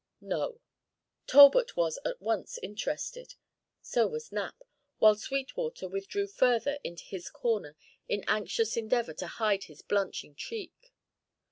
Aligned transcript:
"No." 0.19 0.61
Talbot 1.27 1.77
was 1.77 1.99
at 2.03 2.19
once 2.19 2.57
interested, 2.63 3.35
so 3.83 4.07
was 4.07 4.31
Knapp, 4.31 4.63
while 4.97 5.13
Sweetwater 5.13 5.87
withdrew 5.87 6.25
further 6.25 6.79
into 6.83 7.03
his 7.03 7.29
corner 7.29 7.77
in 8.09 8.23
anxious 8.27 8.75
endeavour 8.75 9.13
to 9.13 9.27
hide 9.27 9.65
his 9.65 9.83
blanching 9.83 10.33
cheek. 10.33 10.95